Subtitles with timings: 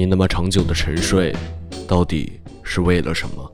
[0.00, 1.30] 你那么长久的沉睡，
[1.86, 3.52] 到底是为了什么？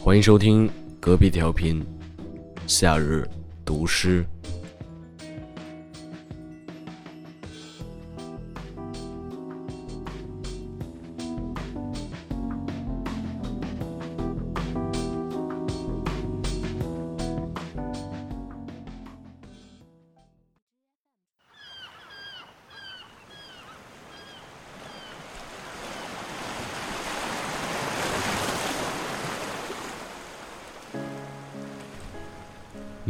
[0.00, 0.68] 欢迎收听
[0.98, 1.80] 隔壁调频，
[2.66, 3.24] 夏日
[3.64, 4.26] 读诗。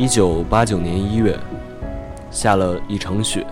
[0.00, 1.38] 一九八九年一月，
[2.30, 3.46] 下了一场雪。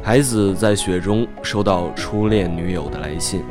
[0.00, 3.42] 孩子在雪中收到初恋女友的来信，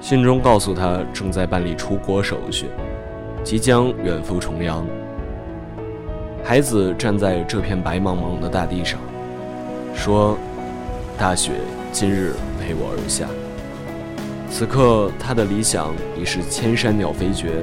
[0.00, 2.70] 信中告诉他正在办理出国手续，
[3.44, 4.82] 即将远赴重洋。
[6.42, 8.98] 孩子站在这片白茫茫的大地上，
[9.94, 10.38] 说
[11.20, 11.52] ：“大雪
[11.92, 13.26] 今日陪我而下。”
[14.48, 17.62] 此刻，他的理想已是千山鸟飞绝，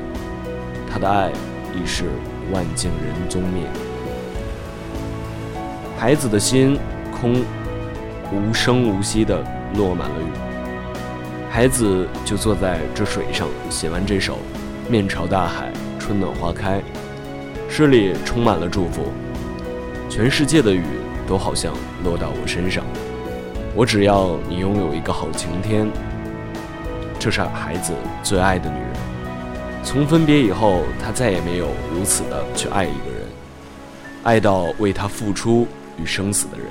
[0.87, 1.31] 他的爱
[1.73, 2.03] 已是。
[2.51, 3.63] 万径人踪灭，
[5.97, 6.77] 孩子的心
[7.11, 7.43] 空，
[8.31, 9.43] 无声无息地
[9.75, 10.25] 落满了雨。
[11.49, 14.39] 孩子就坐在这水上，写完这首
[14.91, 16.79] 《面朝大海，春暖花开》，
[17.69, 19.05] 诗里充满了祝福。
[20.09, 20.83] 全世界的雨
[21.27, 22.83] 都好像落到我身上，
[23.75, 25.87] 我只要你拥有一个好晴天。
[27.17, 29.12] 这是孩子最爱的女人。
[29.83, 33.27] 从分别以后，他再也没有如此的去爱一个人，
[34.23, 35.67] 爱到为他付出
[36.01, 36.65] 与生死的人。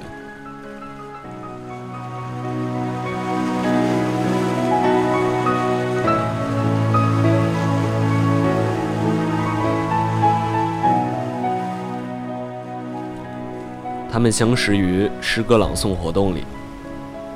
[14.10, 16.44] 他们相识于诗歌朗诵活动里，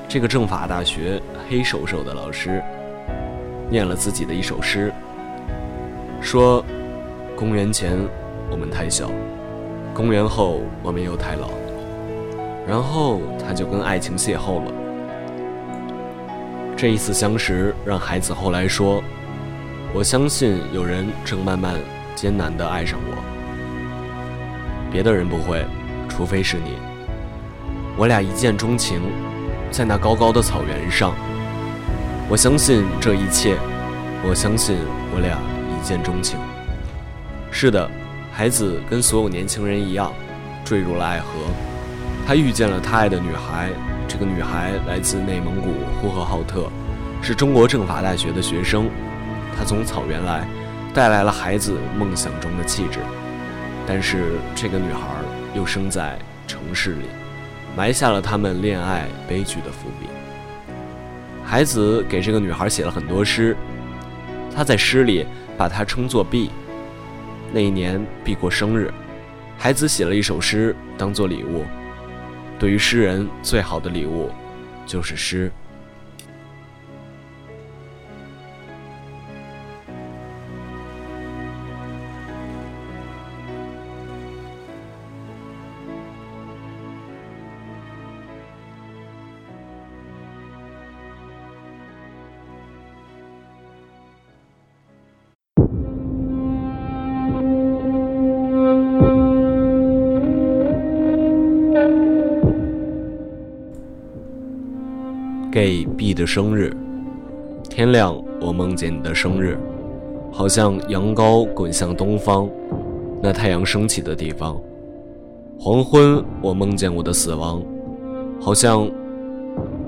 [0.08, 2.60] 这个政法大学黑手手的老师
[3.70, 4.92] 念了自己的一首诗。
[6.26, 6.62] 说，
[7.36, 7.96] 公元前
[8.50, 9.08] 我们太小，
[9.94, 11.50] 公元后我们又太老，
[12.66, 14.72] 然后他就跟爱情邂逅了。
[16.76, 19.00] 这一次相识让孩子后来说
[19.94, 21.76] ：“我相信有人正慢慢
[22.16, 23.16] 艰难地爱上我，
[24.90, 25.64] 别的人不会，
[26.08, 26.72] 除非是你。
[27.96, 29.00] 我俩一见钟情，
[29.70, 31.14] 在那高高的草原上。
[32.28, 33.56] 我相信这一切，
[34.28, 34.76] 我相信
[35.14, 35.38] 我俩。”
[35.86, 36.36] 一见钟情，
[37.52, 37.88] 是的，
[38.32, 40.12] 孩子跟所有年轻人一样，
[40.64, 41.28] 坠入了爱河。
[42.26, 43.70] 他遇见了他爱的女孩，
[44.08, 46.68] 这个女孩来自内蒙古呼和浩特，
[47.22, 48.90] 是中国政法大学的学生。
[49.56, 50.44] 她从草原来，
[50.92, 52.98] 带来了孩子梦想中的气质。
[53.86, 55.02] 但是这个女孩
[55.54, 56.18] 又生在
[56.48, 57.04] 城市里，
[57.76, 60.08] 埋下了他们恋爱悲剧的伏笔。
[61.44, 63.56] 孩子给这个女孩写了很多诗，
[64.52, 65.24] 他在诗里。
[65.56, 66.50] 把它称作 B。
[67.52, 68.92] 那一年 B 过生日，
[69.56, 71.64] 孩子写了一首诗当做礼物。
[72.58, 74.30] 对于诗人，最好的礼物
[74.86, 75.50] 就是诗。
[105.56, 106.70] 给 B 的生日，
[107.70, 109.56] 天亮我梦见你的生日，
[110.30, 112.46] 好像羊羔滚向东方，
[113.22, 114.60] 那太阳升起的地方；
[115.58, 117.62] 黄昏，我梦见我的死亡，
[118.38, 118.86] 好像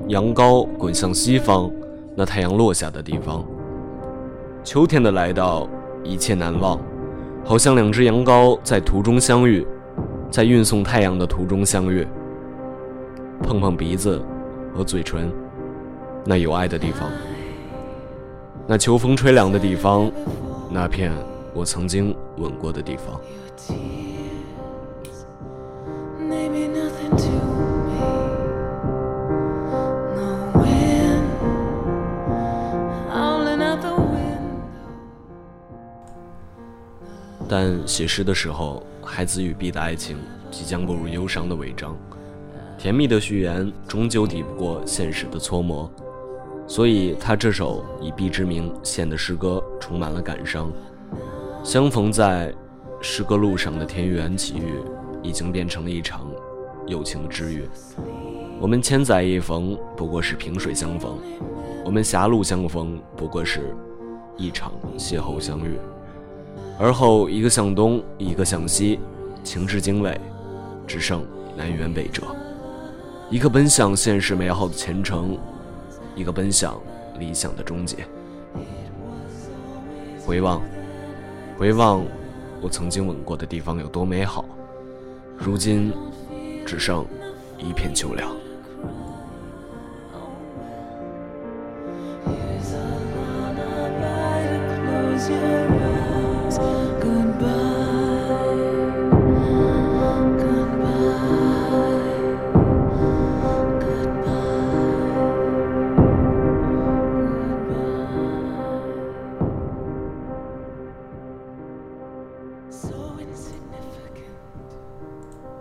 [0.06, 1.70] 羊羔滚向西方，
[2.16, 3.44] 那太阳落下的地方。
[4.64, 5.68] 秋天的来到，
[6.02, 6.80] 一切难忘，
[7.44, 9.66] 好像两只羊羔在途中相遇，
[10.30, 12.08] 在运送太阳的途中相遇，
[13.42, 14.18] 碰碰鼻子
[14.74, 15.30] 和嘴唇。
[16.30, 17.10] 那有爱的地方，
[18.66, 20.12] 那秋风吹凉的地方，
[20.70, 21.10] 那片
[21.54, 23.18] 我曾经吻过的地方。
[37.48, 40.18] 但写诗的时候，孩子与碧的爱情
[40.50, 41.96] 即将步入忧伤的尾章，
[42.76, 45.90] 甜蜜的序言终究抵不过现实的搓磨。
[46.68, 50.70] 所以，他这首以毕之名献的诗歌充满了感伤。
[51.64, 52.54] 相逢在
[53.00, 54.74] 诗歌路上的田园奇遇，
[55.22, 56.30] 已经变成了一场
[56.86, 57.66] 友情的治愈。
[58.60, 61.12] 我们千载一逢，不过是萍水相逢；
[61.86, 63.74] 我们狭路相逢，不过是
[64.36, 65.78] 一场邂逅相遇。
[66.78, 69.00] 而后，一个向东，一个向西，
[69.42, 70.20] 情至经纬，
[70.86, 71.24] 只剩
[71.56, 72.24] 南辕北辙。
[73.30, 75.38] 一个奔向现实美好的前程。
[76.18, 76.76] 一个奔向
[77.16, 77.98] 理想的终结。
[80.26, 80.60] 回望，
[81.56, 82.04] 回望，
[82.60, 84.44] 我曾经吻过的地方有多美好，
[85.36, 85.92] 如今
[86.66, 87.06] 只剩
[87.56, 88.36] 一片秋凉。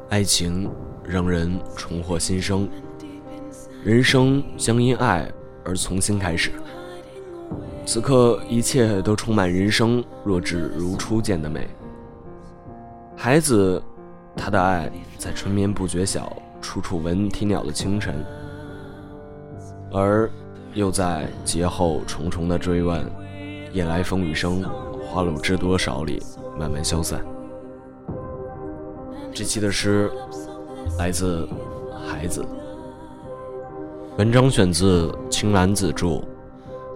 [0.10, 0.70] 爱情
[1.04, 2.68] 让人重获新生，
[3.84, 5.30] 人生将因爱
[5.66, 6.52] 而重新开始。
[7.86, 11.68] 此刻一切都充满人生若只如初见的美。
[13.18, 13.84] 孩子，
[14.34, 16.32] 他的爱在春眠不觉晓，
[16.62, 18.26] 处处闻啼鸟的清晨，
[19.92, 20.30] 而
[20.74, 23.06] 又在劫后重重的追问，
[23.74, 24.64] 夜来风雨声，
[25.06, 26.22] 花落知多少里，
[26.58, 27.22] 慢慢消散。
[29.38, 30.12] 这期的诗
[30.98, 31.48] 来自
[32.08, 32.44] 孩子。
[34.18, 36.08] 文章选自青兰子著《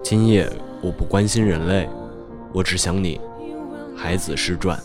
[0.02, 0.50] 今夜
[0.82, 1.88] 我不关心人类，
[2.52, 3.20] 我只想你》，
[3.96, 4.76] 孩子诗传。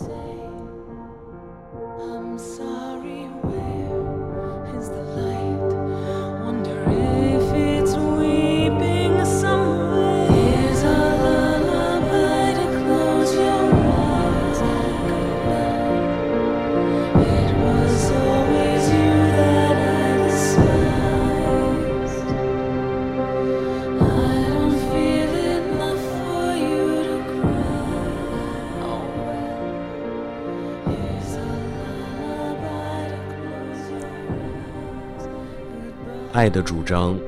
[36.38, 37.18] 爱的主张，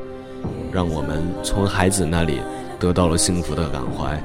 [0.70, 2.38] 让我们从孩子那里
[2.78, 4.16] 得到了幸福的感怀。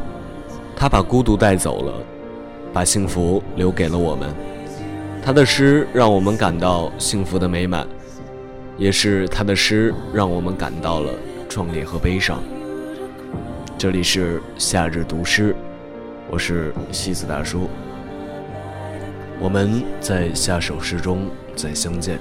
[0.75, 1.94] 他把孤独带走了，
[2.72, 4.32] 把幸福留给了我们。
[5.24, 7.88] 他的诗让我们感到幸福的美满，
[8.77, 11.12] 也是他的诗让我们感到了
[11.50, 12.44] 壮烈和悲伤。
[13.80, 15.56] 这里是夏日读诗，
[16.30, 17.68] 我是西子大叔。
[19.39, 22.20] 我们在下首诗中再相见。